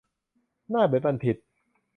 [0.69, 1.37] หน้าเหมือนบัณฑิต